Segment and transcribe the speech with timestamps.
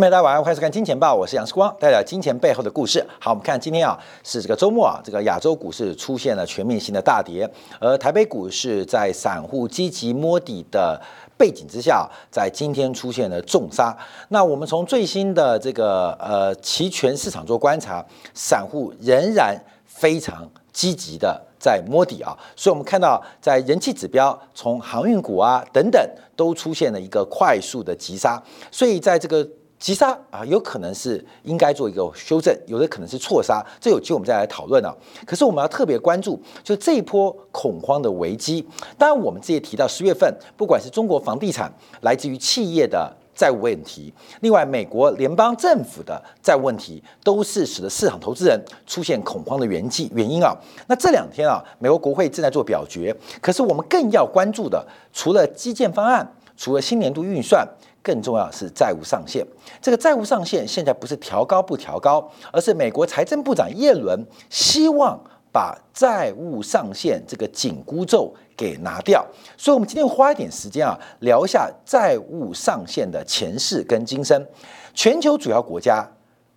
[0.00, 3.04] 大家晚上好，欢迎收看《金钱报》，我是杨世光，带来金钱背后的故事。
[3.18, 7.48] 好，我们看今天啊，是这个周末啊，这个亚洲股市出现了全面性的大跌，
[7.78, 10.98] 而台北股市在散户积极摸底的
[11.36, 13.94] 背景之下，在今天出现了重杀。
[14.28, 26.00] 那我们从最新的这个呃期权市场做观察，散户仍然非常积极的在摸底啊，所以我们看到在人气指标，从航运股啊等等，
[26.34, 29.46] 都出现了一个快速的急杀，所以在这个。
[29.80, 34.94] 急杀啊，有可能是应该做一个修正，有的可能是错杀，这有机会我们再来讨论啊。
[35.26, 38.64] 可是我们要特别关注，就这一波恐慌的危机。
[38.98, 50.54] 当然，我们这也提到十月份，不管是中国房地产来自于企业的债务问题，另外美国联邦政府的债务问题，都是使得市场投资人出现恐慌的原迹原因啊。
[50.88, 57.66] 那这两天啊，美国国会正在做表决，可是我们更要关注的，除了基建方案，除了新年度预算。
[58.02, 59.46] 更重要是债务上限，
[59.82, 65.20] 这个债务上限现在不是调高不调高，而是美国财政部长耶伦希望
[65.52, 69.22] 把债务上限这个紧箍咒给拿掉。
[69.56, 74.46] 所以，我们今天花一点时间啊，聊一下债务上限的前世跟今生。
[74.94, 76.10] 全球主要国家、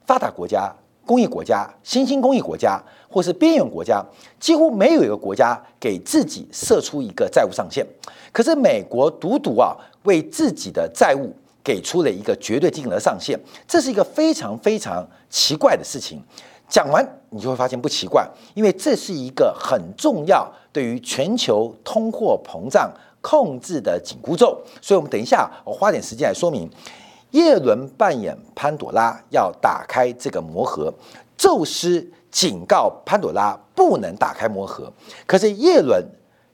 [0.06, 0.74] 发达国家、
[1.06, 4.02] 工业国家、新兴工业国家或是边缘国家，
[4.40, 7.86] 几乎没有一个国家给自己设出一个债务上限。
[8.32, 9.76] 可是美国独独啊。
[10.04, 16.22] 为自己的债务给出了一个绝对金额上限，这是一个非常非常奇怪的事情。
[16.70, 24.60] 讲完你就会发现不奇怪，因为这是一个很重要对于全球通货膨胀控制的紧箍咒。
[24.82, 26.70] 所以，我们等一下我花点时间来说明。
[27.32, 30.94] 叶伦扮演潘朵拉，要打开这个魔盒。
[31.38, 34.92] 宙斯警告潘朵拉不能打开魔盒，
[35.26, 36.04] 可是叶伦。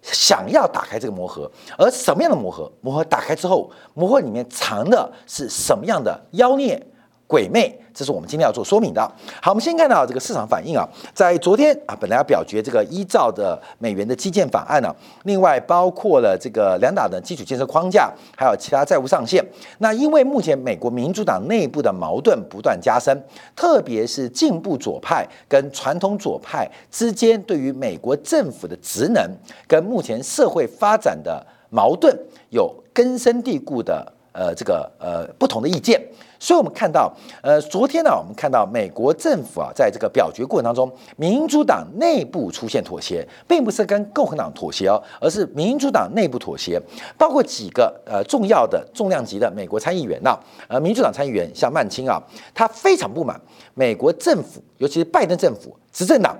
[0.02, 2.72] 想要打开这个魔盒，而什么样的魔盒？
[2.82, 6.82] 魔盒打开之后，魔盒里面藏的是什么样的妖孽？
[7.30, 9.00] 鬼魅，这是我们今天要做说明的。
[9.40, 14.92] 好，我们先看到这个市场反应啊，在昨天啊，本来要表决这个一兆的美元的基建法案呢，
[15.26, 19.46] 另外包括了这个两党的基础建设框架，还有其他债务上限。
[19.78, 23.16] 那因为目前美国民主党内部的矛盾不断加深，
[23.56, 29.24] 特别是进步左派跟传统左派之间对于美国政府的职能
[29.68, 32.18] 跟目前社会发展的矛盾
[32.50, 36.02] 有根深蒂固的呃这个呃不同的意见。
[36.40, 37.14] 所以，我们看到，
[37.44, 46.82] 呃，昨天呢，我们看到美国政府啊，在这个表决过程当中，民主党内部出现妥协，并不是跟共和党妥协哦，而是民主党内部妥协，
[47.18, 50.40] 包括几个呃重要的重量级的美国参议员呐，
[50.70, 52.18] 呃，民主党参议员像曼青啊，
[52.54, 53.40] 他非常不满
[53.74, 56.38] 美国政府，尤其是拜登政府执政党，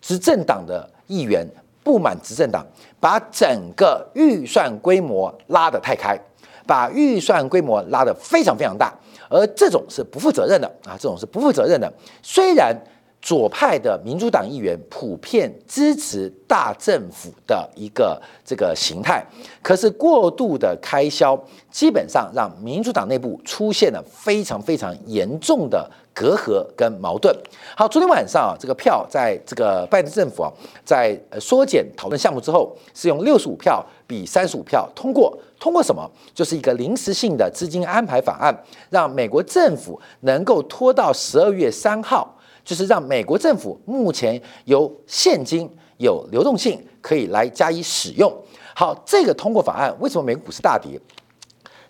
[0.00, 1.46] 执政党的议员
[1.84, 2.66] 不满执政党
[2.98, 3.46] 把整
[3.76, 6.18] 个预算规模拉得太开，
[6.66, 8.92] 把预算规模拉得非常非常大。
[9.28, 10.96] 而这种是不负责任的啊！
[10.98, 11.92] 这种是不负责任的。
[12.22, 12.76] 虽然
[13.22, 19.24] 左派的民主党议员普遍支持大政府的一个这个形态，
[19.62, 21.34] 可是过度的开销
[21.70, 27.34] 基本上让民主党内部出现了非常非常严重的隔阂跟矛盾。
[27.74, 30.52] 好，昨天晚上啊，这个票在这个拜登政府啊，
[30.84, 35.36] 在缩减讨论项目之后，是用六十五票比三十五票通过。
[35.58, 36.10] 通过什么？
[36.34, 38.54] 就是一个临时性的资金安排法案，
[38.90, 48.30] 让美国政府能够拖到十二月三号，就是让美国政府目前有现金、有流动性可以来加以使用。
[48.74, 51.00] 好，这个通过法案，为什么美股市大跌？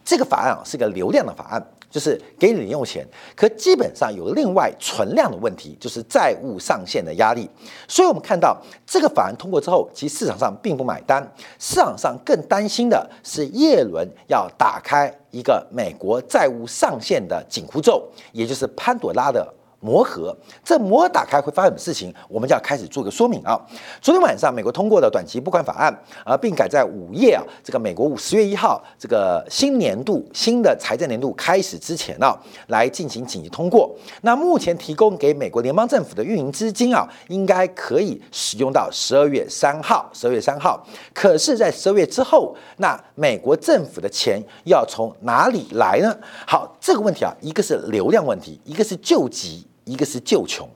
[0.05, 1.71] 这个法案啊，是一个流量的法案。
[1.95, 3.07] 就是给你零用钱，
[3.37, 7.49] 可基本上有另外存量的问题，就是债务上限的压力。
[7.87, 11.25] 所以，我们看到这个法案通过之后，其实市场上并不买单，
[11.61, 19.55] 市场上更担心的是耶伦要打开一个美国债务上限的紧箍咒，也就是潘朵拉的。
[19.85, 20.35] 磨合，
[20.65, 22.15] 这磨合打开会发生什么事情？
[22.27, 23.61] 我们就要开始做个说明啊。
[24.01, 25.95] 昨天晚上，美国通过的短期拨款法案
[26.25, 32.35] 啊，并改在午夜啊，这个美国五十月一号这个新年度新的财政年度开始之前呢，
[32.69, 33.95] 来进行紧急通过。
[34.23, 40.09] 那目前提供给美国联邦政府的运营资金啊，应该可以使用到十二月三号。
[40.15, 40.83] 十二月三号，
[41.13, 46.17] 可是，在十二月之后，那美国政府的钱要从哪里来呢？
[46.47, 49.67] 好，这个问题啊，一个是流量问题，一个是救急。
[49.85, 50.69] 一个是救穷，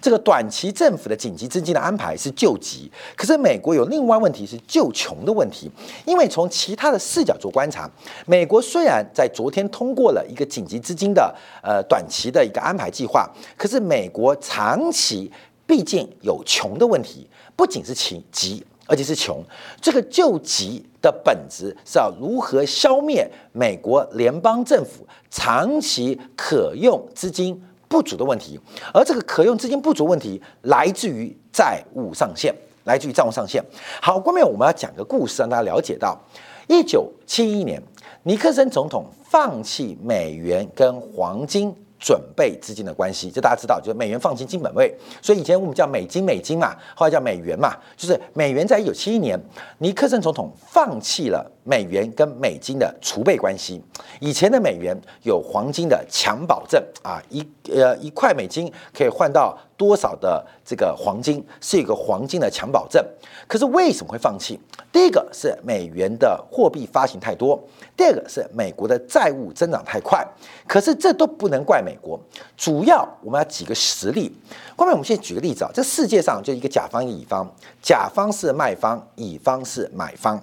[0.00, 5.70] 这个短期政府的紧急资金的安排是救急，可是美国有另外问题是救穷的问题。
[6.04, 7.90] 因为从其他的视角做观察，
[8.26, 15.30] 美国虽然在昨天通过了一个紧急资金的呃短期的一个安排计划，可是美国长期
[15.66, 17.26] 毕竟有穷的问题，
[17.56, 19.42] 不仅是情急，而且是穷。
[19.80, 27.60] 这个救急的本质是要如何消灭美国联邦政府长期可用资金
[27.94, 28.58] 不足的问题，
[28.92, 32.52] 而这个可用资金不足问题来自于债务上限，
[32.82, 33.64] 来自于债务上限。
[34.02, 36.18] 好，后面我们要讲个故事，让大家了解到，
[36.66, 37.80] 一九七一年，
[38.24, 41.72] 尼克森总统放弃美元跟黄金。
[42.00, 49.40] 准备资金的关系，这大家知道，就是美元放进金本位，所以以前我们叫美金美金嘛，后来叫美元嘛，就是美元在一九七一年，
[49.78, 53.82] 尼克森总统放弃了美元跟美金的储备关系。
[54.20, 63.04] 以前的美元有黄金的强保证啊，一呃一块美金可以换到多少的这个黄金，是一个黄金的强保证。
[63.48, 64.58] 可是为什么会放弃？
[64.92, 67.60] 第一个是美元的货币发行太多。
[67.96, 70.26] 第二个是美国的债务增长太快，
[70.66, 72.18] 可是这都不能怪美国，
[72.56, 74.32] 主要我们要几个实例。
[74.76, 77.46] 后面我们先举个例子啊，这世界上就一个甲方乙方，
[77.82, 80.40] 甲方是卖方，乙方是买方，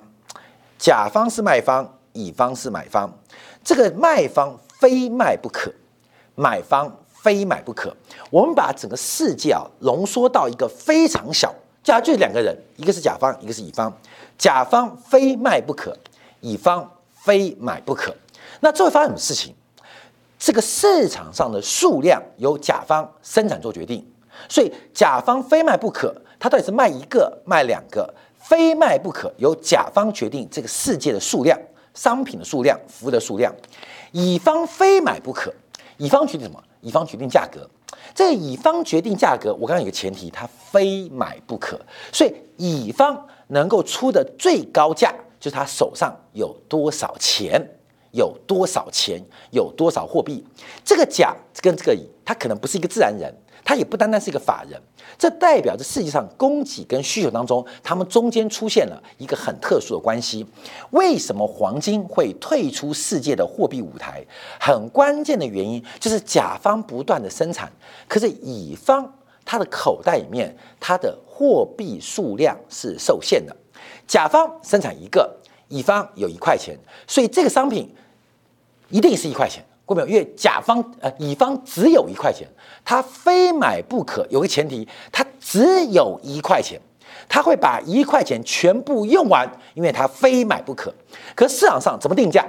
[0.81, 3.07] 甲方是卖方，乙方是买方，
[3.63, 5.71] 这个卖方非卖不可，
[6.33, 7.95] 买方非买不可。
[8.31, 13.93] 我们把整个世界啊浓缩到一个非常小，假就两个人，一个是甲方，一个是乙方，
[14.39, 15.95] 甲方非卖不可，
[16.41, 16.89] 乙方。
[17.23, 18.11] 非买不可，
[18.61, 19.53] 那这会发生什么事情？
[20.39, 24.03] 这个市场上的数量由甲方生产做决定，
[24.49, 26.11] 所以甲方非卖不可。
[26.39, 28.11] 它到底是卖一个、卖两个？
[28.51, 31.57] 非卖不可，由甲方决定这个世界的数量、
[31.93, 33.49] 商品的数量、服务的数量。
[34.11, 35.53] 乙方非买不可，
[35.95, 36.61] 乙方决定什么？
[36.81, 37.65] 乙方决定价格。
[38.13, 41.79] 这乙方决定价格，我刚刚有个前提，他非买不可，
[42.11, 45.15] 所以乙方能够出的最高价。
[45.39, 47.67] 就是他手上有多少钱，
[48.11, 49.21] 有多少钱，
[49.51, 50.45] 有多少货币。
[50.83, 54.81] 这个甲跟这个乙，他可能不是一个自然人，他也不单单是一个法人。
[55.17, 60.45] 这代表着世界上供给跟需求当中，他们中间出现了一个很特殊的关系。
[60.91, 64.23] 为什么黄金会退出世界的货币舞台？
[64.59, 67.71] 很关键的原因就是甲方不断的生产，
[68.07, 69.13] 可是乙方
[69.45, 73.55] 他的口袋里面，他的货币数量是受限的。
[74.07, 75.37] 甲方生产一个，
[75.71, 76.77] 乙方有一块钱，
[77.07, 77.89] 所以这个商品
[78.89, 80.07] 一定是一块钱，过没有？
[80.07, 82.47] 因为甲方呃，乙方只有一块钱，
[82.83, 84.27] 他非买不可。
[84.29, 86.79] 有个前提，他只有一块钱，
[87.29, 90.93] 他会把一块钱全部用完，因为他非买不可。
[91.33, 92.45] 可市场上怎么定价？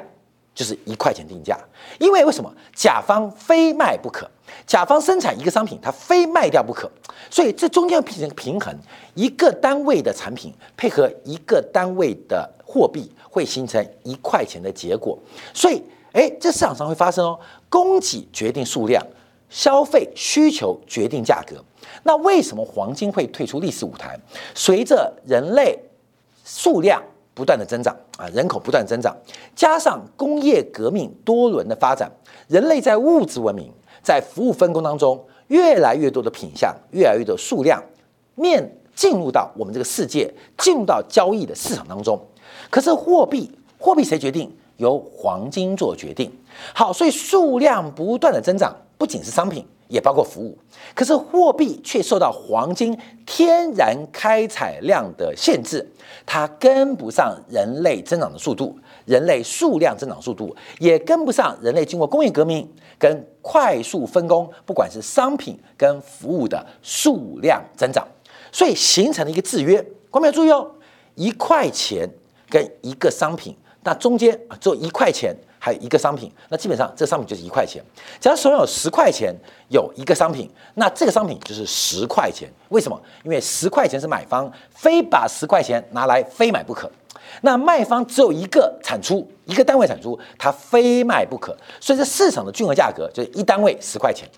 [0.55, 1.59] 就是一块钱定价，
[1.99, 4.31] 因为为什么甲方非卖不可？
[4.67, 6.91] 甲方生产一个商品，他非卖掉不可，
[7.31, 8.75] 所以这中间要变成平衡。
[9.15, 15.19] 一个单位的产品配合一个单位的货币，会形成一块钱的结果。
[15.55, 15.83] 所以，
[16.13, 17.41] 哎，这市场上会发生哦，
[17.71, 19.03] 供给决定数量，
[19.49, 21.57] 消费需求决定价格。
[22.03, 24.19] 那为什么黄金会退出历史舞台？
[24.55, 25.79] 随着人类
[26.45, 27.03] 数量。
[27.35, 29.17] 不断的增长啊，人口不断增长，
[29.55, 32.11] 加上工业革命多轮的发展，
[32.49, 35.19] 人类在物质文明、在服务分工当中，
[35.49, 37.83] 越来越多的品相，越来越多的数量
[38.35, 42.21] 面进入到我们这个世界，进入到交易的市场当中。
[42.69, 44.55] 可是货币，货币谁决定？
[44.79, 46.31] 由黄金做决定。
[46.75, 49.65] 好，所以数量不断的增长，不仅是商品。
[49.93, 50.57] 也包括服务，
[50.95, 55.87] 可是货币却受到黄金天然开采量的限制，
[56.25, 62.67] 它跟不上人类增长的速度，人类数量增长速度也跟不上人类经过工业革命
[62.99, 68.09] 跟快速分工，不管是商品跟服务的数量增长，
[68.51, 69.85] 所以形成了一个制约。
[70.09, 70.71] 观众要注意哦，
[71.17, 72.09] 一块钱
[72.49, 75.37] 跟一个商品，那中间啊只有一块钱。
[75.65, 77.81] 还有一个商品，那基本上这个商品就是一块钱。
[78.19, 79.33] 假如手上有十块钱，
[79.69, 82.51] 有一个商品，那这个商品就是十块钱。
[82.71, 83.01] 为什么？
[83.23, 86.91] 因为十块钱是买方，非把十块钱拿来非买不可。
[87.43, 91.57] 那卖方只有一个产出，一个单位产出，它非卖不可。
[91.79, 94.29] 所以这市场的均衡价格就是一单位十块钱。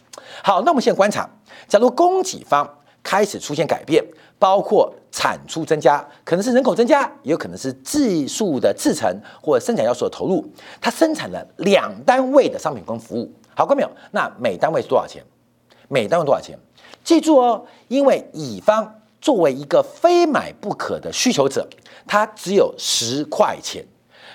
[0.43, 1.27] 好，那我们现在观察，
[1.67, 2.69] 假如供给方
[3.05, 4.05] 开始出现改变。
[4.37, 9.09] 包括产出增加，可能是人口增加，也有可能是技术的制成
[9.41, 10.45] 或生产要素的投入。
[10.83, 13.91] 它生产了两单位的商品跟服务，好，看没有？
[14.11, 15.23] 那每单位是多少钱？
[15.89, 16.59] 每单位多少钱？
[17.03, 21.67] 记住哦，因为乙方作为一个非买不可的需求者，
[22.07, 23.83] 他只有十块钱，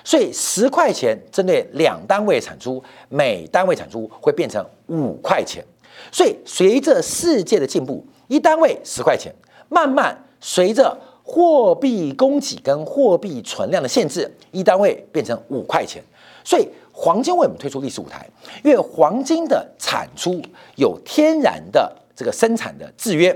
[0.02, 5.64] 所以十块钱针对两单位产出，每单位产出会变成五块钱。
[6.10, 9.34] 所以随着世界的进步，一单位十块钱。
[9.68, 16.02] 慢慢随着货币供给跟货币存量的限制，一单位变成五块钱。
[16.42, 18.28] 所以黄金为什么推出历史舞台？
[18.64, 20.42] 因为黄金的产出
[20.74, 23.30] 有天然的这个生产的制约，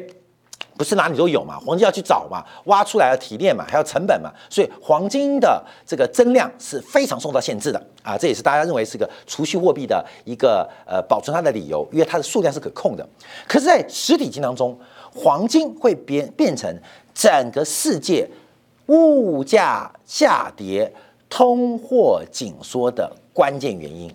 [0.76, 13.08] 不是哪里都有嘛，黄金要去找嘛，挖出来要提炼嘛，还要成本嘛，所以黄金的这个增量是非常受到限制的啊，这也是大家认为是个储蓄货币的一个呃保存它的理由，因为它的数量是可控的。
[13.46, 14.76] 可是，在实体经济当中，
[15.14, 16.76] 黄金会变变成
[17.14, 18.28] 整个世界
[18.86, 20.92] 物价下跌、
[21.28, 24.12] 通货紧缩的关键原因。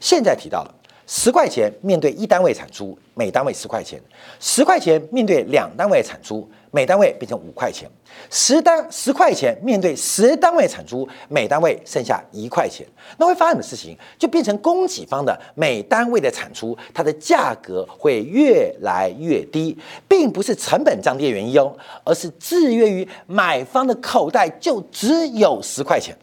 [0.00, 0.74] 现在提到了。
[1.06, 3.98] 十块钱面对一单位产出，每单位十块钱；
[4.40, 7.86] 十块钱面对两单位产出，每单位变成五块钱；
[8.30, 12.86] 十单十块钱面对十单位产出，每单位剩下一块钱。
[13.18, 19.76] 那会发生的事情，就变成供给方的每单位的产出，它的价格会越来越低，
[20.08, 26.16] 并不是成本降低的原因哦，而是制约于买方的口袋就只有十块钱。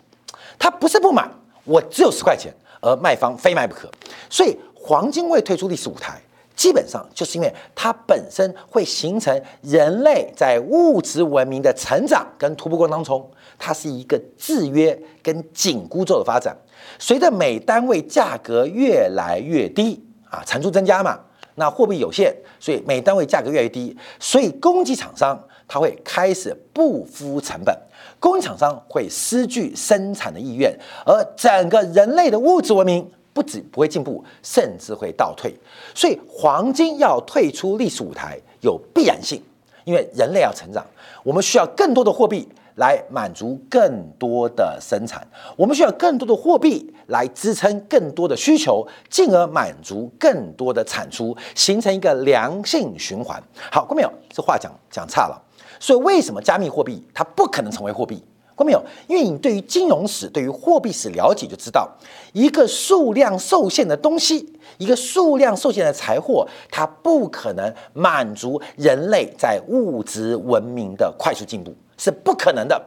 [0.58, 1.30] 他不是不买，
[1.66, 3.88] 我只有十块钱，而卖方非卖不可，
[4.28, 4.58] 所以。
[4.82, 6.20] 黄金会退出历史舞台，
[6.56, 16.56] 基本上就是因为它本身会形成人类在物质文明的成长跟突破过程当中，它是一个制约跟紧箍咒的发展。
[16.98, 21.20] 随着每单位价格越来越低啊，产出增加嘛，
[21.56, 27.78] 那货币有限，所以每单位价格越来越低，所以供给厂商它会开始不敷成本，
[28.20, 33.10] 供应厂商会失去生产的意愿，而整个人类的物质文明。
[33.34, 35.54] 不止不会进步，甚至会倒退。
[35.94, 39.42] 所以黄金要退出历史舞台有必然性，
[39.86, 40.86] 因为人类要成长，
[41.24, 53.42] 我们需要更多的货币来满足更多的生产，我们需要更多的货币来支撑更多的需求，进而满足更多的产出，形成一个良性循环。
[53.72, 54.12] 好，过没有？
[54.30, 55.42] 这话讲讲差了。
[55.80, 58.24] 所以为什么加密货币它不可能成为货币？
[58.64, 58.84] 没有？
[59.08, 61.90] 因为你对于金融史、对于货币史了解，就知道
[62.34, 72.82] 一个数量受限的东西，一个数量受限的财货，它不可能满足人类在物质文明的快速进步，是不可能的。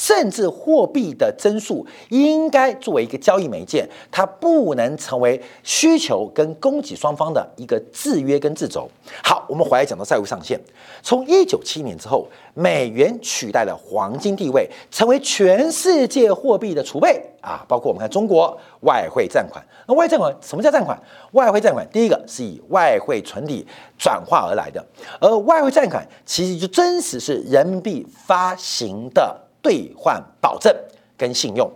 [0.00, 8.88] 甚至货币的增速应该作为一个交易媒介，它不能成为需求跟供给双方的一个制约跟制肘。
[9.22, 10.58] 好，我们回来讲到债务上限。
[11.02, 19.62] 从一九七年之后，美元取代了黄金地位，成为全世界货币的储备啊，包括我们看中国外汇占款。
[19.86, 20.98] 那外汇占款什么叫占款？
[21.32, 23.66] 外汇占款第一个是以外汇存底
[23.98, 24.82] 转化而来的，
[25.20, 29.38] 而外汇占款其实就真实是人民币发行的。
[29.62, 30.74] 兑换保证
[31.16, 31.70] 跟信用，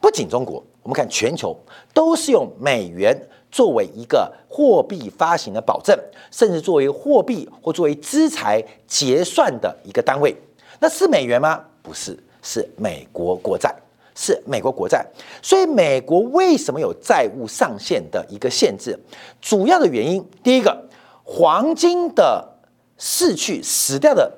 [0.00, 1.56] 不仅中国，我们看全球
[1.94, 3.18] 都是用美元
[3.50, 5.98] 作为一个货币发行的保证，
[6.30, 10.36] 甚至作为货币或作为资财结算的一个单位。
[10.78, 11.64] 那是美元吗？
[11.82, 13.74] 不是，是美国国债，
[14.14, 15.04] 是美国国债。
[15.42, 18.98] 所以美国为什么有债务上限的一个限制？
[19.40, 20.88] 主要的原因，第一个，
[21.24, 22.46] 黄金的
[22.96, 24.32] 逝去死掉的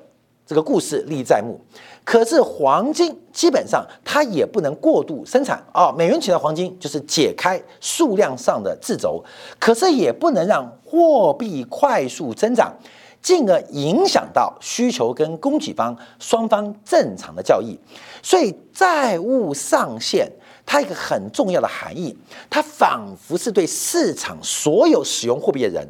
[0.45, 1.59] 这个故事历历在目。
[2.05, 9.23] 可是黄金基本上它也不能过度生产啊，美元取代黄金就是解开数量上的掣肘，
[9.57, 12.73] 可是也不能让货币快速增长，
[13.21, 17.79] 进而影响到需求跟供给方双方正常的交易。
[18.21, 20.29] 所以债务上限
[20.65, 22.13] 它一个很重要的含义，
[22.49, 25.87] 它仿佛是对市场所有使用货币的人，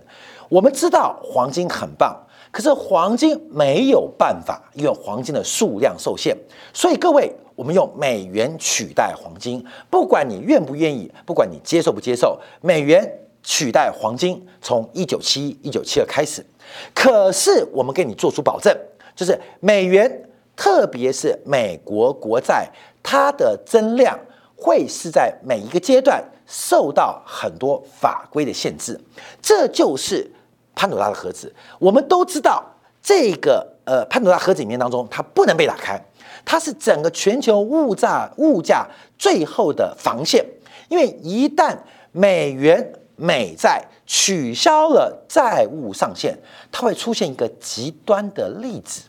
[0.47, 2.15] 我们知道黄金很棒。
[2.53, 6.37] 可是黄金没有办法，因为黄金的数量受限，
[6.71, 16.45] 所以各位，我们用美元取代黄金，不管你愿不愿意，不管你接受不接受，美元取代黄金，从一九七一、一九七二开始。
[16.93, 18.71] 可是我们给你做出保证，
[19.15, 22.69] 就是美元，特别是美国国债，
[23.01, 24.19] 它的增量
[24.55, 29.01] 会是在每一个阶段受到很多法规的限制，
[29.41, 30.31] 这就是。
[30.75, 32.63] 潘多拉的盒子，我们都知道，
[33.01, 36.03] 这个呃潘多拉盒子里面当中，它不能被打开，
[36.43, 38.87] 它是整个全球物价物价
[39.17, 40.45] 最后的防线。
[40.89, 41.77] 因为一旦
[42.11, 46.37] 美元美债取消了债务上限，
[46.71, 49.03] 它会出现一个极端的例子，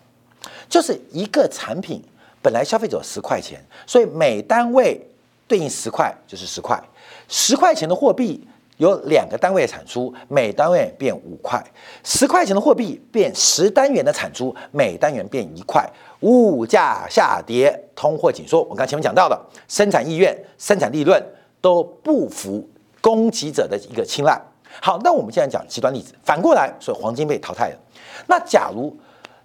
[0.68, 2.02] 就是一个产品
[2.40, 5.00] 本来消费者十块钱，所以每单位
[5.49, 6.83] 对应十块就是十块，
[7.28, 8.47] 十块钱的货币。
[8.76, 11.61] 有两个单位产出，每单位变五块；
[12.02, 15.88] 十块钱的货币变十单元的产出，每单元变一块。
[16.21, 18.62] 物价下跌，通货紧缩。
[18.62, 19.38] 我刚前面讲到的，
[19.69, 21.23] 生产意愿、生产利润
[21.61, 22.66] 都不服
[23.00, 24.40] 供给者的一个青睐。
[24.81, 27.76] 好，那我们现在讲极端例子，反过来，所以黄金被淘汰了。
[28.26, 28.97] 那假如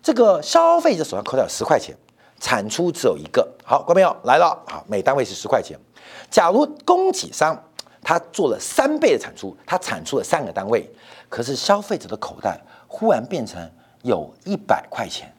[0.01, 1.93] 这个消费者手上扣掉十块钱，
[2.39, 5.77] 产出只有一个，好，观众朋友来了，好，每单位是十块钱。
[6.31, 7.61] 假如供给商
[8.01, 10.89] 他做了三倍的产出，他产出了三个单位，
[11.27, 13.59] 可是消费者的口袋忽然变成
[14.03, 15.31] 有一百块钱，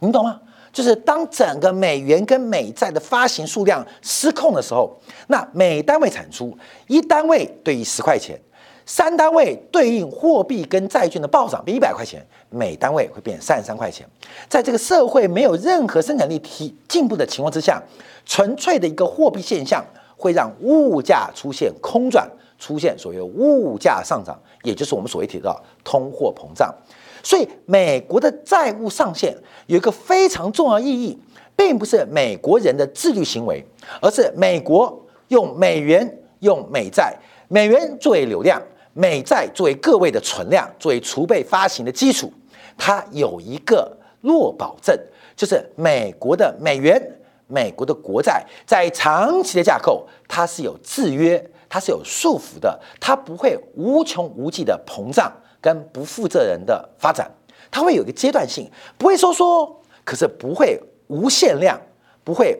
[0.00, 0.40] 你懂吗？
[0.72, 4.94] 就是当整个美元跟美债的发行数量失控的时候，
[5.28, 6.54] 那每单位产出
[6.86, 8.38] 一单位对应十块钱，
[8.84, 14.06] 三单位对应货币跟债券的暴涨，变一百块钱，每单位会变三十三块钱。
[14.50, 17.82] 在这个社会没有任何生产力提进步的情况之下，
[18.26, 19.82] 纯粹的一个货币现象
[20.16, 26.74] 会让物价出现空转，出现所谓物价上涨，也就是我们所谓提到通货膨胀。
[27.22, 31.18] 所以，美国的债务上限有一个非常重要意义，
[31.56, 33.64] 并不是美国人的自律行为，
[34.00, 37.16] 而是美国用美元、用美债，
[37.48, 42.32] 美元作为流量，美债作为各位的存量，作为储备发行的基础，
[42.78, 44.96] 它有一个弱保证，
[45.34, 47.02] 就是美国的美元、
[47.46, 55.32] 美国的国债在长期的架构，它是有制约，它是有束缚的，它不会无穷无尽的膨胀。
[55.58, 57.28] 跟不负责任的发展，
[57.72, 61.80] 它会有一个阶段性，不会收缩，可是不会无限量，
[62.22, 62.56] 不会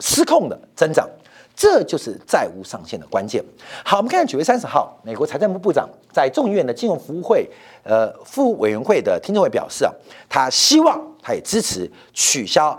[0.00, 1.08] 失控的增长，
[1.54, 3.42] 这就是债务上限的关键。
[3.82, 7.48] 好，我们看九月三十号，美国财政部部长在众议院的金融服务会
[7.84, 9.92] 呃副委员会的听证会表示啊，
[10.28, 12.78] 他希望他也支持取消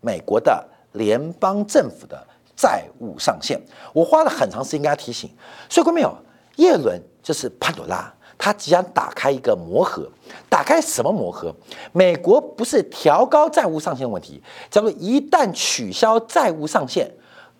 [0.00, 0.66] 美国的
[0.96, 3.60] 联邦政府的债务上限。
[3.92, 5.30] 我花了很长时间跟他提醒，
[5.68, 6.16] 所以各位没有，
[6.56, 8.12] 耶伦就是潘多拉。
[8.38, 10.06] 它即将打开一个魔盒，
[10.50, 11.50] 打开什么魔盒？
[11.92, 17.10] 美国不是调高债务上限问题，叫做一旦取消债务上限，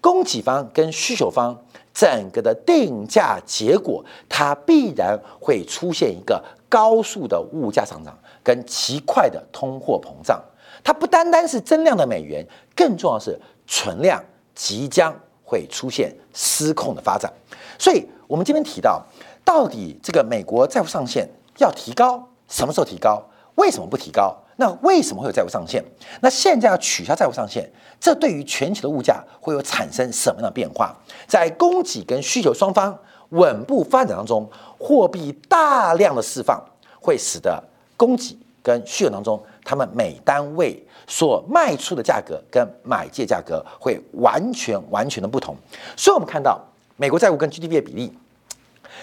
[0.02, 1.58] 供给方跟需求方
[1.94, 10.38] 整个的定价结果，它必然会出现一个高速的物价上涨跟奇快的通货膨胀。
[10.86, 14.24] 它不单单是增量的美元，更重要的是存量
[14.54, 15.12] 即将
[15.42, 17.32] 会出现失控的发展。
[17.76, 19.04] 所以，我们这边提到。
[19.44, 23.22] 到底这个美国债务上限要提高，什么时候提高？
[23.54, 24.36] 为什么不提高？
[24.56, 25.84] 那为什么会有债务上限？
[26.20, 27.70] 那现在要取消债务上限，
[28.00, 30.96] 这对于全球的物价会有产生什么样的变化？
[31.28, 36.60] 在供给跟需求双方稳步发展当中，货币大量的释放，
[37.00, 37.62] 会使得
[37.96, 45.56] 供给跟需求当中，他们每单位所卖出的价格跟买借价格会完全完全的不同。
[45.96, 46.64] 所以，我们看到
[46.96, 48.16] 美国债务跟 GDP 的比例。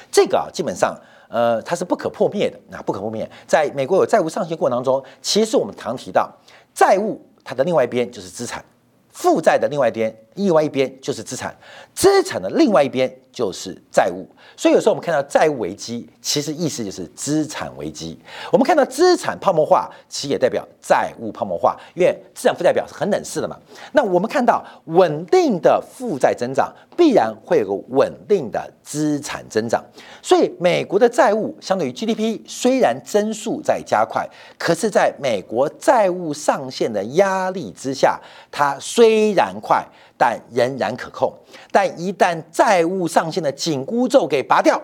[0.10, 0.97] 这个啊，基本上，
[1.28, 2.58] 呃，它是不可破灭的。
[2.69, 6.32] 那不可破灭，在美国有债务上限过程当中，其实我们常提到，
[6.73, 8.63] 债务它的另外一边就是资产，
[9.12, 11.56] 负债的另外一边，另外一边就是资产，
[11.93, 13.13] 资产的另外一边。
[13.34, 18.15] 就是债务，所以有时候我们看到债务危机，其实意思就是资产危机。
[18.52, 23.58] 我们看到资产泡沫化，其实也代表债务泡沫化，因为资产负债表是很冷式的嘛。
[23.93, 29.84] 那我们看到稳定的负债增长，必然会有个稳定的资产增长。
[30.22, 39.84] 所以美国的债务相对于 GDP 虽然增速在加快，可是在美国债务上限的压力之下，它虽然快。
[40.17, 41.34] 但仍然可控，
[41.71, 44.82] 但一旦债务上限的紧箍咒给拔掉，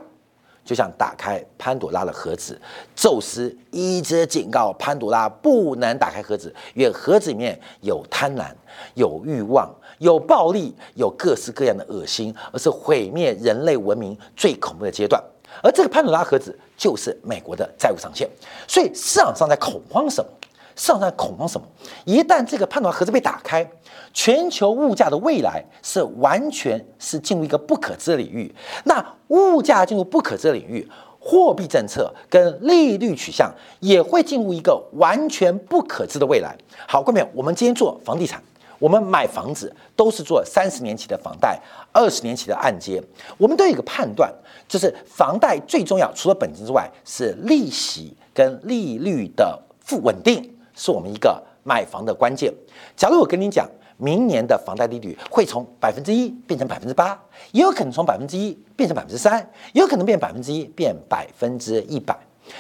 [0.66, 2.60] 就像打开潘多拉的盒子，
[2.96, 8.52] 宙斯一直警告潘多拉不能打开盒子，因为盒子里面有贪婪、
[8.96, 15.24] 有欲望、有暴力、有各式各样的恶心，而是毁灭人类文明最恐怖的阶段。
[15.64, 18.30] 而这个潘多拉盒子就是美国的债务上限，
[18.68, 20.30] 所以市场上在恐慌什么？
[20.80, 21.68] 市场上恐慌什么？
[22.06, 23.70] 一旦这个判断盒子被打开，
[24.14, 28.50] 全球物价的未来是完全是进入一个不可知的领域。
[28.86, 30.90] 那物价进入不可知的领域，
[31.20, 36.56] 货币政策跟利率取向也会进入一个完全不可知的未来。
[36.88, 38.42] 好，各位我们今天做房地产，
[38.80, 41.60] 我们买房子都是做三十年期的房贷、
[41.92, 43.04] 二十年期的按揭，
[43.38, 44.34] 我们都有一个判断，
[44.66, 50.56] 就是房贷最重要，除了本金之外，是利息跟利率的负稳定。
[50.80, 52.52] 是我们一个买房的关键。
[52.96, 59.38] 假如我跟你讲，明年的房贷利率会从百分之一变成百分之八，也有可能从百分之一变成百分之三，
[59.74, 62.18] 也有可能变百分之一变百分之一百。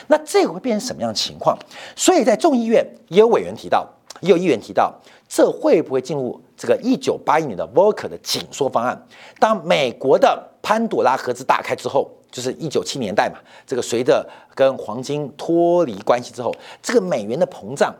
[0.07, 1.57] 那这个会变成什么样的情况？
[1.95, 3.87] 所以在众议院也有委员提到，
[4.19, 4.93] 也有议员提到，
[5.29, 9.01] 这会不会进入这个一九八一年的 Volcker 的紧缩方案？
[9.39, 12.11] 当美国的潘朵拉盒子打开之后。
[12.31, 17.91] 就是一九七年代嘛，这个随着跟黄金脱离关系之后，这个美元的膨胀，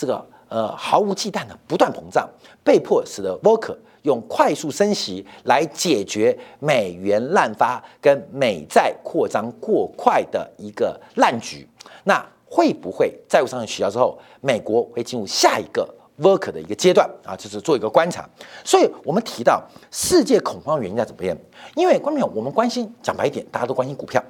[0.00, 2.26] 这个呃毫无忌惮的不断膨胀，
[2.64, 11.68] 被迫使得 Volker 用快速升息来解决美元滥发跟美债扩张过快的一个烂局。
[12.04, 15.86] 那会不会债务上限取消之后，美国会进入下一个
[16.22, 18.26] ？work 的一个阶段啊，就是做一个观察。
[18.64, 21.36] 所以我们提到世界恐慌原因在怎么样？
[21.74, 24.24] 因为观众朋友，我们关心讲白一点，大家都关心股票。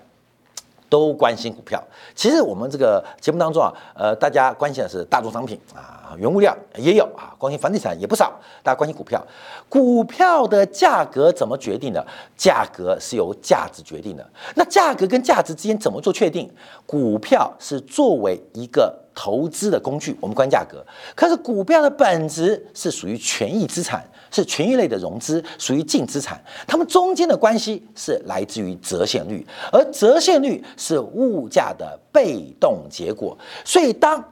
[0.90, 1.82] 都关心股票。
[2.14, 8.30] 其实我们这个节目当中啊，呃，大家关心的是大宗商品啊，原物料也有啊，关心房地产也不少，
[8.62, 9.24] 大家关心股票。
[9.68, 12.06] 股票的价格怎么决定的？
[12.36, 14.28] 价格是由价值决定的。
[14.56, 16.52] 那价格跟价值之间怎么做确定？
[16.84, 20.82] 股票是作为一个投资的工具，我们关价格。
[21.14, 24.02] 可是股票的本质是属于权益资产。
[24.32, 33.36] 是权益类的融资，属于净资产，它们中间的关系是来自于折现率，而折现率是物价的被动结果。
[33.64, 34.24] 所以，当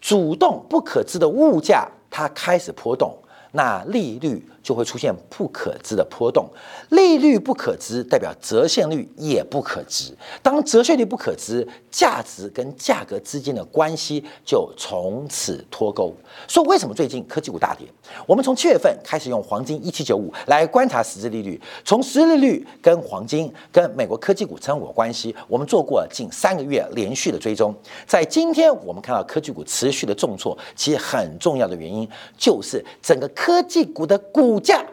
[0.00, 3.16] 主动不可知的物价它开始波动，
[3.52, 4.44] 那利率。
[4.64, 6.48] 就会出现不可知的波动，
[6.88, 10.16] 利率不可知，代表折现率也不可知。
[10.42, 16.14] 当折现率不可知，价值跟价格之间的关系就从此脱钩。
[16.48, 17.86] 所以为什么最近科技股大跌？
[18.26, 27.74] 我们从七月份开始用黄金一七九五来观察实质利率，从实质利率跟黄金跟美国科技股成果关系，我们做过近三个月连续的追踪。
[28.06, 34.53] 在今天我们看到科技股持续的重挫，其实很重要的原因就是整个科技股的股。
[34.54, 34.86] 股价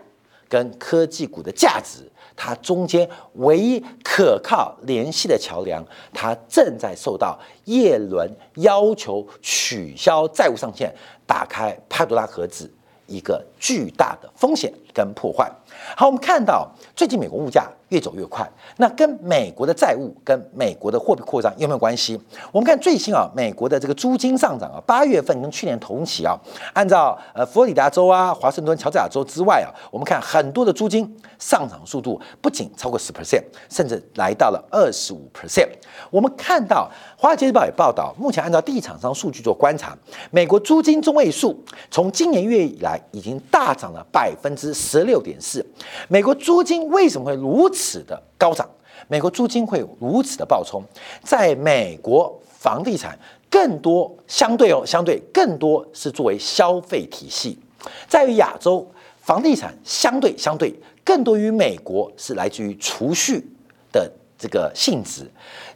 [0.50, 2.00] 跟科技股的价值，
[2.36, 10.92] 它中间唯一可靠联系的桥梁，它正在受到耶伦要求取消债务上限、
[11.28, 12.68] 打开潘多拉盒子
[13.06, 14.74] 一个巨大的风险。
[14.94, 15.52] 跟破坏。
[15.96, 17.70] 好，我们看到最近美国物价。
[17.92, 22.18] 越走越快，那跟美国的债务、跟美国的货币扩张有没有关系？
[22.50, 26.34] 我们看最新啊，美国的这个租金上涨啊，八月份跟去年同期啊，
[26.72, 31.06] 按照呃佛罗里达州啊、华盛顿、乔治亚州之外啊，我们看很多的租金
[31.38, 35.68] 上涨速度不仅超过十 percent，甚至来到了二十五 percent。
[36.10, 36.90] 我们看到
[37.22, 39.94] 《华尔街日报》也报道，目前按照地产商数据做观察，
[40.30, 45.64] 美国租金中位数从今年月以来已经大涨了百分之十六点四。
[46.08, 48.04] 美国租金为什么会如此？
[48.08, 48.68] 的高涨，
[49.08, 50.82] 美国租金会如此的暴冲，
[51.24, 53.18] 在美国房地产
[53.50, 57.60] 更多相对哦，相对更多是作为消费体系，
[58.08, 58.90] 在于亚洲
[59.22, 63.46] 房地产相对相对更多于美国是来自于储蓄
[63.92, 65.30] 的这个性质。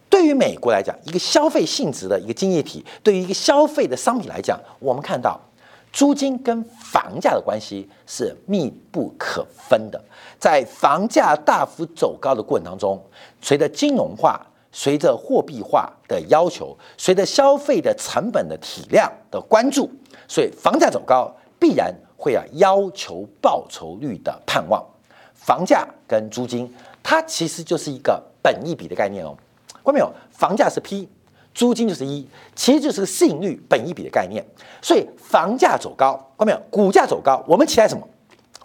[0.09, 5.39] 对于美国来讲，一个消费性质的一个经济体，对于一个消费的商品来讲，我们看到。
[5.95, 10.03] 租金跟房价的关系是密不可分的，
[10.37, 13.01] 在房价大幅走高的过程当中，
[13.39, 19.89] 随着金融化、随着货币化的要求、随着消费的成本的体量的关注，
[20.27, 24.85] 所以房价走高必然会啊要求报酬率的盼望。
[25.33, 26.69] 房价跟租金，
[27.01, 29.33] 它其实就是一个本一比的概念哦。
[29.71, 30.11] 看到没有？
[30.29, 31.07] 房价是 P。
[31.55, 34.45] 租金就是一，其实就是个市盈率、本一比的概念。
[34.81, 36.61] 所以房价走高，看到没有？
[36.69, 38.07] 股价走高，我们期待什么？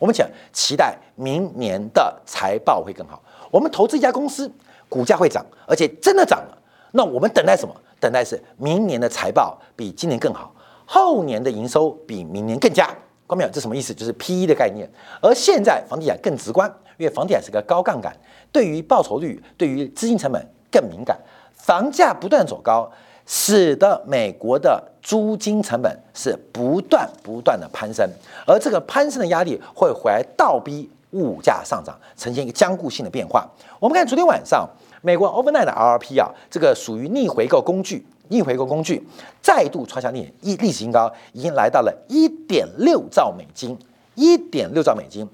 [0.01, 3.23] 我们讲期待明年的财报会更好。
[3.51, 4.51] 我们投资一家公司，
[4.89, 6.59] 股价会涨，而且真的涨了。
[6.93, 7.75] 那我们等待什么？
[8.01, 10.53] 等待是明年的财报比今年更好，
[10.87, 12.87] 后年的营收比明年更佳。
[12.87, 12.97] 看
[13.29, 13.51] 到没有？
[13.51, 13.95] 这什么意思？
[13.95, 14.91] 就是 P E 的概念。
[15.23, 18.13] 而现在房地产更直观，因为房地产是个高杠杆，
[18.51, 21.17] 对于报酬率、对于资金成本更敏感。
[21.63, 22.91] 房价不断走高，
[23.27, 28.09] 使得美国的租金成本是不断不断的攀升，
[28.47, 33.49] 而这个攀升的压力会回来倒逼物价上涨，呈现一个僵固性的变化。
[33.79, 34.69] 我们看昨天晚上
[35.03, 39.07] 美国 overnight 的 RRP 啊，这个属于逆回购工具，逆回购工具
[39.41, 43.79] 再度创下历历历史新高，已经来到了一点六兆美金，
[44.15, 45.29] 一点六兆美金。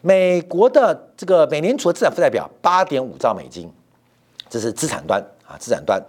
[0.00, 3.70] 美国的这个美联储的资产负债表八点五兆美金，
[4.48, 5.22] 这是资产端。
[5.52, 6.02] 啊，资产端，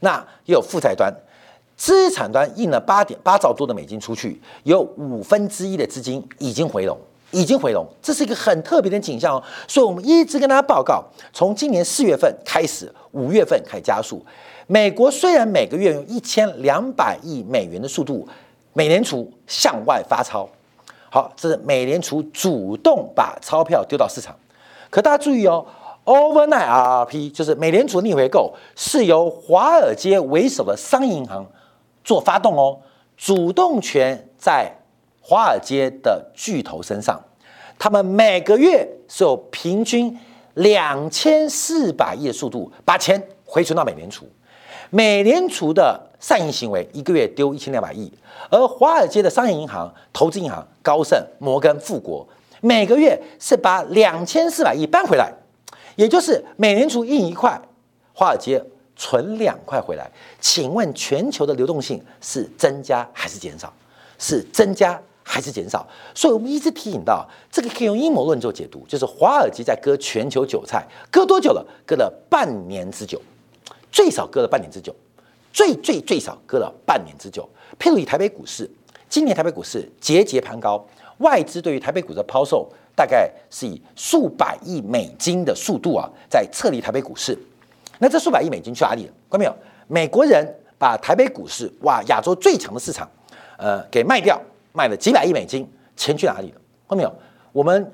[0.00, 1.12] 那也有负债端，
[1.76, 6.96] 资产端印了八点八兆多的美金出去，有五分之一的资金已经回笼，
[7.30, 9.42] 已经回笼，这是一个很特别的景象哦。
[9.68, 11.04] 所以我们一直跟大家报告，
[11.34, 14.24] 从今年四月份开始，五月份开始加速。
[14.66, 18.26] 美国虽然每个月用一千两百亿美元的速度，
[18.72, 20.48] 美联储向外发钞，
[21.10, 24.34] 好，这是美联储主动把钞票丢到市场，
[24.88, 25.66] 可大家注意哦。
[26.06, 31.44] Overnight RRP 就是美联储逆回购，是由华尔街为首的商业银行
[32.04, 32.78] 做发动哦，
[33.16, 34.72] 主动权在
[35.20, 37.20] 华尔街的巨头身上，
[37.76, 40.16] 他们每个月是有平均
[40.54, 44.26] 两千四百亿的速度把钱回存到美联储，
[44.90, 48.12] 美联储的善意行为一个月丢一千两百亿，
[48.48, 52.24] 而华尔街的商业银行、投资银行高盛、摩根、富国
[52.60, 55.32] 每个月是把两千四百亿搬回来。
[55.96, 57.60] 也就是美联储印一块，
[58.14, 58.62] 华尔街
[58.94, 60.10] 存两块回来。
[60.40, 63.72] 请问全球的流动性是增加还是减少？
[64.18, 65.86] 是增加还是减少？
[66.14, 71.66] 所以我们一直提醒到，这个可以用阴谋论做解读，就是华尔街在割全球韭菜，割多久了？
[71.86, 73.20] 割了半年之久。
[73.90, 74.94] 最少割了半年之久，
[75.52, 77.48] 最最最少割了半年之久。
[77.78, 78.70] 譬如以台北股市，
[79.08, 80.86] 今年台北股市节节攀高，
[81.18, 87.36] 外资对于台北股的抛售大概是以数百亿美金的速度啊，在撤离台北股市。
[87.98, 89.12] 那这数百亿美金去哪里了？
[89.30, 89.56] 看到没有？
[89.86, 90.46] 美国人
[90.78, 93.08] 把台北股市哇，亚洲最强的市场，
[93.56, 94.40] 呃，给卖掉，
[94.72, 96.60] 卖了几百亿美金，钱去哪里了？
[96.88, 97.14] 看到没有？
[97.52, 97.92] 我们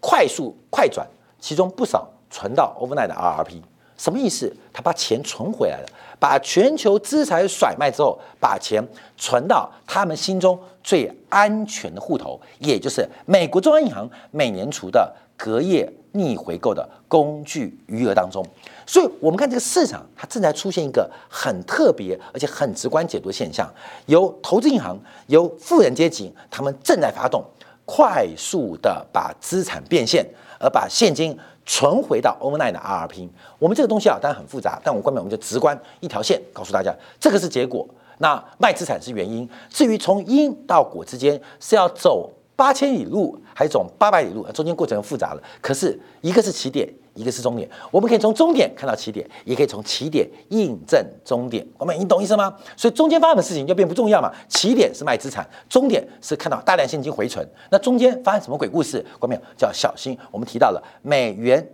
[0.00, 1.06] 快速快转，
[1.38, 3.62] 其中不少存到 overnight 的 RRP。
[4.00, 4.50] 什么意思？
[4.72, 5.86] 他把钱存回来了，
[6.18, 8.82] 把全球资产甩卖之后，把钱
[9.18, 18.42] 存到他们心中最安全的户头，也就是美国中央银行每年除的隔夜逆回购的工具余额当中。
[18.86, 23.70] 所以，我们看这个市场，它正在出现一个很特别而且很直观解读现象：
[24.06, 27.44] 由投资银行、由富人阶级，他们正在发动
[27.84, 30.26] 快速的把资产变现，
[30.58, 31.38] 而把现金。
[31.72, 37.86] 存回到 overnight 的 RRP，我们这个东西啊，当然很复杂，但我们关面我们就直观一条线告诉大家，这个是结果，
[38.18, 39.48] 那卖资产是原因。
[39.68, 42.28] 至于从因到果之间是要走
[42.60, 45.42] 八千里路，还是走八百里路，中间过程复杂了。
[45.62, 46.86] 可是一个是起点。
[47.14, 51.66] 一个是终点，我们可以从终点看到起点，也可以从起点印证终点。
[51.76, 52.56] 我们你懂意思吗？
[52.76, 54.32] 所以中间发生的事情就变不重要嘛。
[54.48, 57.46] 起点是卖资产，终点是看到大量现金回存。
[57.68, 59.04] 那中间发生什么鬼故事？
[59.18, 59.42] 关没有？
[59.56, 60.16] 叫小心。
[60.30, 61.68] 我们提到了美元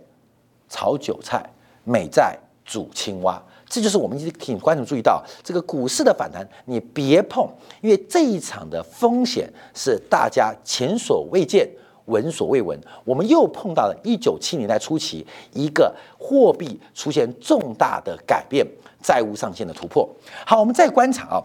[0.67, 1.47] 炒韭菜，
[1.83, 7.47] 美债煮青蛙，这就是我们一直请观众注意到这个股市的反弹，你别碰，
[7.81, 11.69] 因为这一场的风险是大家前所未见。
[12.07, 18.65] 闻所未闻，我们又碰到了一九七年代初期一个货币出现重大的改变，
[19.03, 20.09] 债务上限的突破。
[20.45, 21.43] 好，我们再观察啊，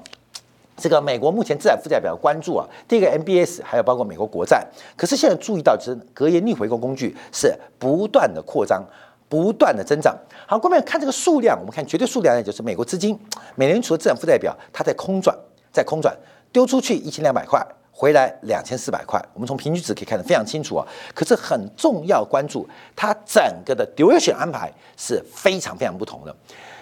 [0.76, 4.64] 这个美国目前资产负债表关注啊，第一个 MBS，还有包括美国国债。
[4.96, 8.84] 可是现在注意到，就是隔夜逆回购工具是不断的扩张，
[9.32, 10.14] 不断的增长。
[10.46, 13.18] 好，各位看这个数量，我们看绝对数量呢，就是美国资金，
[13.54, 15.34] 美联储的资产负债表它在空转，
[15.72, 16.14] 在空转，
[16.52, 17.66] 丢出去一千两百块。
[17.94, 20.86] 回来两千四百块，我们从平均值可以看得非常清楚啊。
[21.14, 26.34] 可是很重要关注，它整个的 duration 安排是非常非常不同的。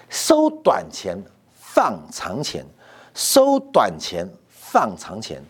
[0.09, 1.17] 收短钱
[1.55, 2.65] 放长钱，
[3.15, 5.41] 收短钱放长钱，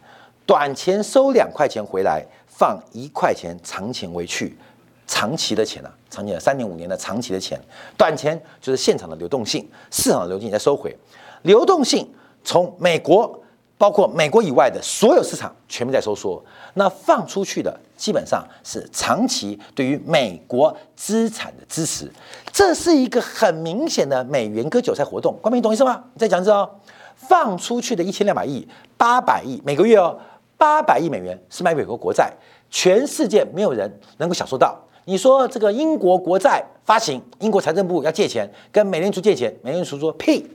[0.45, 4.59] 短钱收两块钱回来，放一块钱长钱回去，
[5.07, 7.59] 长期的钱啊，长期的三年五年的长期的钱，
[7.97, 10.95] 短钱就是现场的流动性，市场的流动性在收回，
[11.43, 12.07] 流动性
[12.45, 13.39] 从美国。
[13.79, 16.45] 包括美国以外的所有市场全面在收缩，
[16.75, 22.07] 那放出去的基本上是长期对于美国资产的支持，
[22.53, 25.35] 这是一个很明显的美元割韭菜活动。
[25.41, 26.05] 光明懂意思吗？
[26.19, 26.69] 再讲一次哦，
[27.17, 28.69] 放出去的一千两百亿、
[28.99, 30.15] 八百亿每个月哦，
[30.59, 32.31] 八百亿美元是买美国国债，
[32.69, 34.79] 全世界没有人能够享受到。
[35.05, 40.47] 你说这个英国国债发行，英国财政部要借钱跟美联储借钱，美联储说屁。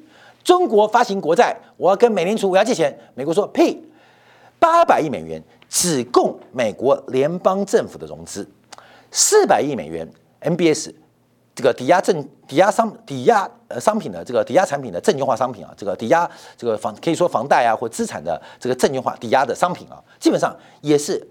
[0.43, 3.83] 中国发行国债，我要跟美联储我要借钱，美国说屁，
[4.59, 8.47] 八百亿美元只供美国联邦政府的融资，
[9.09, 10.07] 四百亿美元
[10.41, 10.93] MBS
[11.55, 21.27] 这个抵押证抵押商抵押呃商品的这个抵押产品的证券化商品啊，这个抵押这个房可以说房贷啊或资产的这个证券化抵押的商品啊，基本上也是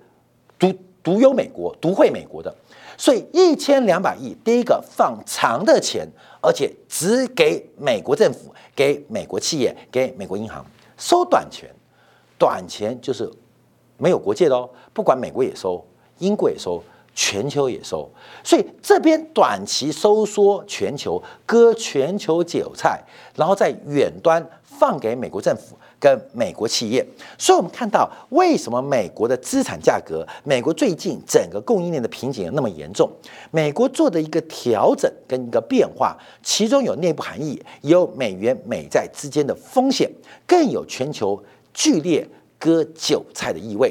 [0.58, 0.74] 独
[1.04, 2.52] 独有美国独会美国的。
[2.96, 6.06] 所以一千两百亿，第一个放长的钱，
[6.40, 10.64] 而且只给美国政府、给美国企业、给美国银行
[10.96, 11.68] 收短钱，
[12.38, 13.30] 短钱就是
[13.96, 15.84] 没有国界的哦，不管美国也收，
[16.18, 16.82] 英国也收，
[17.14, 18.08] 全球也收。
[18.42, 23.02] 所以这边短期收缩全球，割全球韭菜，
[23.36, 25.76] 然后在远端放给美国政府。
[26.04, 27.02] 跟美国企业，
[27.38, 33.10] 所以我们看到为什么美国的资产价格，美国最近整个供应链的瓶颈那么严重？
[33.50, 40.10] 美国做的一个调整跟一个变化，其中有内部含义，有美元美债之间的风险，
[40.46, 43.90] 更有全球剧烈割韭菜的意味。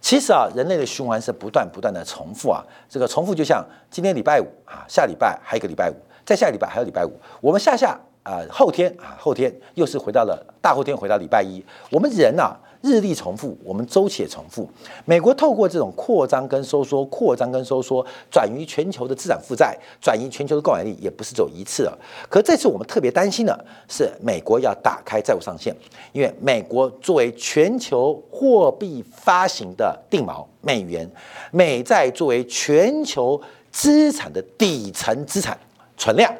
[0.00, 7.98] 其实啊，人类的循环是不断不断的重复啊，这个重复就像今天礼拜五啊，下礼拜还有一个礼拜五，再下礼拜还有礼拜五，我们下下。
[8.22, 11.62] 啊，后天啊，后天又是回到了大后天，回到礼拜一。
[11.90, 14.68] 我们人呐，日历重复，我们周期也重复。
[15.04, 21.98] 美国透过这种扩张跟收缩，扩张跟收缩，转移全球的资产负债，转移全球的购买力，也不是只有一次了。
[22.28, 25.74] 可这次我们特别担心的是，美国要打开债务上限，
[26.12, 31.10] 因为美国作为全球货币发行的定锚，美元、
[31.50, 33.40] 美债作为全球
[33.72, 35.58] 资产的底层资产
[35.96, 36.32] 存量。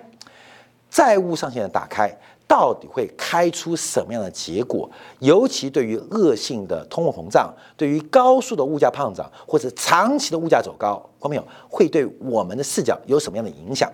[0.92, 2.14] 债务上限的打开，
[2.46, 4.88] 到底会开出什么样的结果？
[5.20, 13.90] 尤其对于恶性的通货膨胀，对于高速的物价胖涨，或者长期的物价走高，观众朋友会对我们的视角有什么样的影响？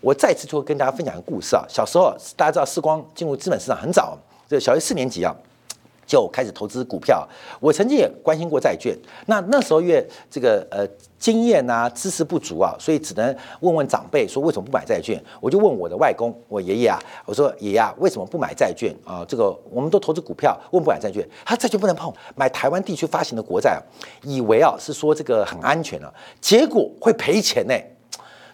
[0.00, 1.62] 我再次就跟大家分享一个故事啊。
[1.68, 4.16] 小时候大家知道，世光进入资本市场很早，
[4.48, 5.36] 这小学四年级啊。
[6.10, 7.24] 就开始投资股票。
[7.60, 8.92] 我曾经也关心过债券。
[9.26, 10.84] 那那时候因为这个呃
[11.20, 15.22] 经验啊知识不足啊，所以只能问问长辈说为什么不买债券。
[15.40, 19.24] 我就问我的外公，我爷爷啊，我说爷爷啊为什么不买债券啊？
[19.28, 21.24] 这个我们都投资股票，问不买债券。
[21.44, 23.80] 他债券不能碰，买台湾地区发行的国债，
[24.24, 27.74] 以为啊是说这个很安全了，结果会赔钱呢。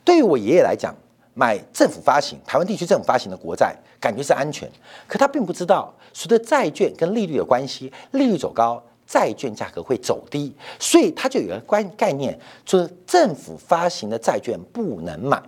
[0.04, 0.94] 对于我爷爷来讲。
[1.38, 4.66] 买政府发行、台湾地区政府发行的国债，感觉是安全，
[5.06, 10.50] 可他并不知道，随着债券跟利率的关系，利率走高，债券价格会走低，
[10.80, 15.38] 所以他就有个关概念，就是政府发行的债券不能买。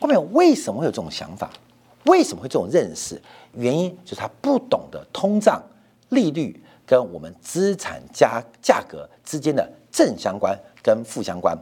[0.00, 1.48] 后面为什么会有这种想法？
[2.06, 3.22] 为什么会这种认识？
[3.52, 5.62] 原因就是他不懂得通胀、
[6.08, 11.56] 利率跟我们资产价价格之间的正相关跟负相关。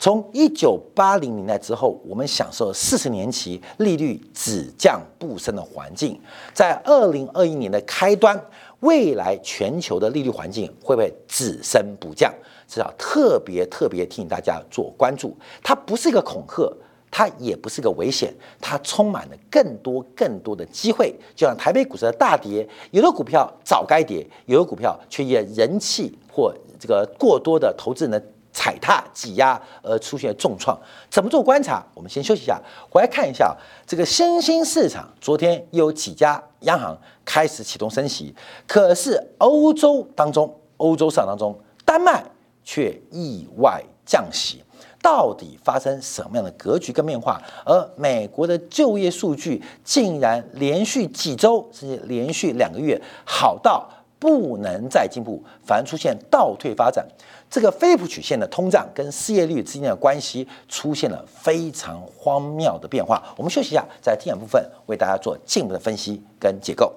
[0.00, 6.18] 从一九八零年代之后，我们享受四十年期利率只降不升的环境。
[6.54, 8.42] 在二零二一年的开端，
[8.80, 12.32] 未来全球的利率环境会不会只升不降？
[12.66, 15.36] 这要特别特别提醒大家做关注。
[15.62, 16.74] 它不是一个恐吓，
[17.10, 21.14] 它也不是个危险，它充满了更多更多的机会。
[21.36, 28.24] 就像台北股市的大跌，有的股票早该跌，有的股票却因人气或这个过多的投资人的。
[28.52, 31.84] 踩踏挤压而出现重创，怎么做观察？
[31.94, 32.60] 我们先休息一下，
[32.90, 35.08] 回来看一下这个新兴市场。
[35.20, 38.34] 昨天有几家央行开始启动升息，
[38.66, 42.24] 可是欧洲当中，欧洲市场当中，丹麦
[42.64, 44.62] 却意外降息。
[45.02, 47.40] 到底发生什么样的格局跟变化？
[47.64, 53.88] 而美国的就业数据竟然连续几周，甚至连续两个月好到
[54.20, 57.04] 不能再进步，反而出现倒退发展。
[57.48, 63.20] 这个菲普曲线的通胀跟失业率之间的关系出现了非常荒谬的变化。
[63.36, 66.94] 我们休息一下，在第二部分为大家做进一步的分析跟解构。